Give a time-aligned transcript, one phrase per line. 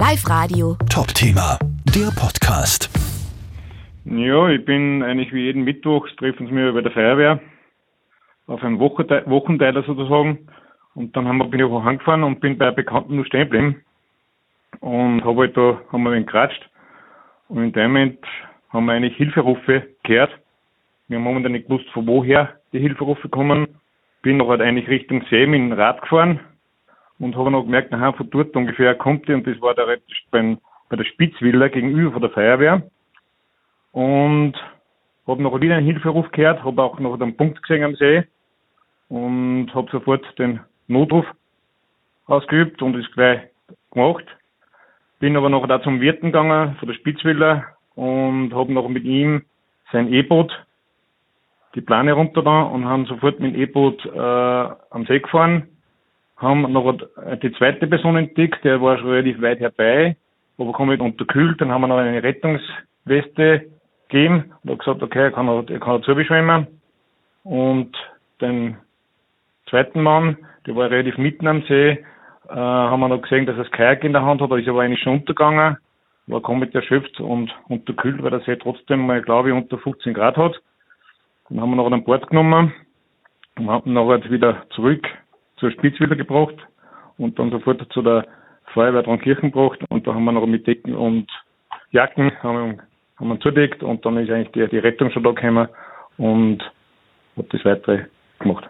[0.00, 0.76] Live Radio.
[0.88, 1.58] Top Thema,
[1.94, 2.88] der Podcast.
[4.06, 7.38] Ja, ich bin eigentlich wie jeden Mittwoch, treffen sie mir bei der Feuerwehr
[8.46, 10.48] auf einem Wochente Wochenteiler sozusagen.
[10.94, 13.50] Und dann haben wir, bin ich auch angefahren und bin bei einem Bekannten nur stehen
[13.50, 13.84] geblieben.
[14.80, 16.70] Und habe halt da, haben wir ihn geratscht.
[17.48, 18.24] Und in dem Moment
[18.70, 20.30] haben wir eigentlich Hilferufe gehört.
[21.08, 23.66] Wir haben momentan nicht gewusst, von woher die Hilferufe kommen.
[24.22, 26.40] Bin noch halt eigentlich Richtung See mit dem Rad gefahren
[27.20, 30.56] und habe noch gemerkt, nachher von dort ungefähr kommt die und das war da bei,
[30.88, 32.82] bei der Spitzwiller gegenüber von der Feuerwehr.
[33.92, 34.54] Und
[35.26, 38.24] habe noch wieder einen Hilferuf gehört, habe auch noch einen Punkt gesehen am See
[39.08, 41.26] und habe sofort den Notruf
[42.26, 43.40] ausgeübt und ist gleich
[43.92, 44.24] gemacht.
[45.18, 49.42] Bin aber noch da zum Wirten gegangen von der Spitzwiller und habe noch mit ihm
[49.92, 50.52] sein E-Boot
[51.74, 55.68] die Plane runter da und haben sofort mit dem E-Boot äh, am See gefahren.
[56.40, 56.96] Haben noch
[57.42, 60.16] die zweite Person entdeckt, der war schon relativ weit herbei,
[60.56, 61.60] aber komplett unterkühlt.
[61.60, 63.66] Dann haben wir noch eine Rettungsweste
[64.08, 66.66] gegeben und hat gesagt, okay, er kann er, kann er zubeschwemmen.
[67.44, 67.94] Und
[68.40, 68.78] den
[69.68, 71.90] zweiten Mann, der war relativ mitten am See,
[72.48, 74.68] äh, haben wir noch gesehen, dass er das Kajak in der Hand hat, da ist
[74.68, 75.76] aber eigentlich schon untergegangen,
[76.26, 80.38] war komplett erschöpft und unterkühlt, weil der See trotzdem mal, glaube ich, unter 15 Grad
[80.38, 80.58] hat.
[81.50, 82.72] Dann haben wir noch an Bord genommen
[83.58, 85.06] und haben nachher wieder zurück
[85.60, 86.56] zur Spitzwiller gebracht
[87.18, 88.26] und dann sofort zu der
[88.72, 91.26] Feuerwehr Trankirchen gebracht und da haben wir noch mit Decken und
[91.90, 92.80] Jacken haben,
[93.18, 95.68] haben wir zudeckt und dann ist eigentlich die, die Rettung schon da gekommen
[96.18, 96.62] und
[97.36, 98.06] hat das weitere
[98.38, 98.68] gemacht.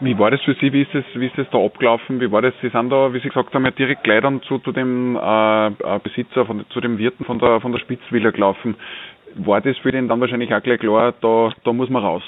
[0.00, 0.72] Wie war das für Sie?
[0.72, 2.20] Wie ist das, wie ist das da abgelaufen?
[2.20, 2.54] Wie war das?
[2.62, 5.66] Sie sind da, wie Sie gesagt haben, ja direkt gleich dann zu, zu dem äh,
[5.66, 8.76] äh Besitzer, von, zu dem Wirten von der, von der Spitzwiller gelaufen
[9.34, 12.22] war das für den dann wahrscheinlich auch gleich klar, da, da muss man raus.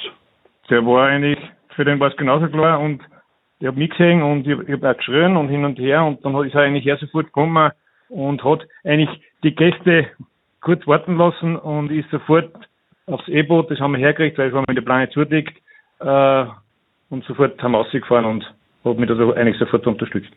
[0.68, 1.38] Der war eigentlich,
[1.74, 3.02] für den war es genauso klar und
[3.60, 6.24] ich habe mich gesehen und ich, ich habe auch geschrien und hin und her und
[6.24, 7.70] dann ist er eigentlich erst sofort gekommen
[8.08, 9.10] und hat eigentlich
[9.44, 10.08] die Gäste
[10.60, 12.50] kurz warten lassen und ist sofort
[13.06, 15.56] aufs E-Boot, das haben wir hergekriegt, weil es war mit der Plane zudeckt,
[16.00, 16.44] äh,
[17.10, 18.44] und sofort haben wir rausgefahren und
[18.84, 20.32] hat mich also eigentlich sofort unterstützt.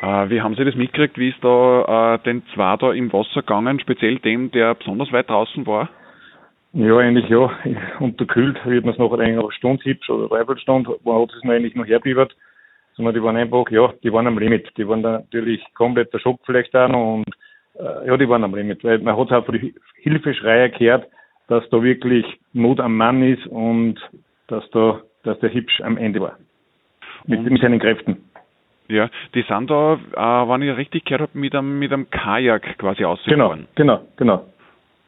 [0.00, 1.18] Äh, wie haben Sie das mitgekriegt?
[1.18, 5.28] Wie ist da äh, den zwei da im Wasser gegangen, speziell dem, der besonders weit
[5.28, 5.90] draußen war?
[6.72, 7.50] Ja, eigentlich ja.
[8.00, 11.52] Unterkühlt wird man es noch eine Stunde hübsch oder dreiviertel Stunde, wo hat es noch
[11.52, 12.36] eigentlich noch herbiebert.
[12.94, 14.70] Sondern die waren einfach, ja, die waren am Limit.
[14.76, 17.34] Die waren da natürlich komplett der Schock vielleicht auch noch und
[17.74, 18.84] äh, ja, die waren am Limit.
[18.84, 21.06] Weil man hat auch von die Hilfeschreie gehört,
[21.48, 23.96] dass da wirklich Not am Mann ist und
[24.46, 26.38] dass da, dass der Hübsch am Ende war.
[27.26, 28.16] Mit, mit seinen Kräften.
[28.88, 32.78] Ja, die sind da, äh, wenn ich richtig gehört habe, mit einem, mit einem Kajak
[32.78, 33.68] quasi ausgefahren.
[33.74, 34.44] Genau, genau, genau.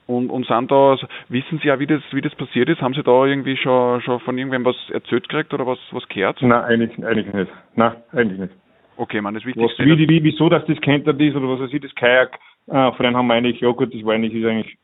[0.07, 0.97] Und, und sind da,
[1.29, 2.81] wissen Sie ja, wie das, wie das passiert ist?
[2.81, 6.43] Haben Sie da irgendwie schon, schon von irgendwem was erzählt gekriegt oder was, was gehört?
[6.43, 7.53] Nein, eigentlich, eigentlich nicht.
[7.77, 8.53] Nein, eigentlich nicht.
[8.97, 9.83] Okay, man, das Wichtigste.
[9.83, 12.93] Was, wie, wie, wieso, dass das kentert ist oder was weiß ich, das Kajak, äh,
[12.93, 14.79] von denen haben wir eigentlich, ja gut, das war eigentlich, ist eigentlich,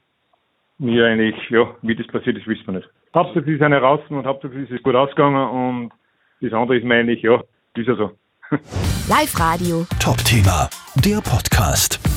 [0.78, 2.88] mir eigentlich, ja, wie das passiert ist, wissen wir nicht.
[3.14, 5.90] Hauptsächlich ist eine raus und hauptsächlich ist es gut ausgegangen und
[6.40, 7.42] das andere ist mir eigentlich, ja,
[7.74, 8.12] ist ja so.
[9.08, 9.84] Live Radio.
[10.00, 10.68] Top Thema,
[11.04, 12.07] der Podcast.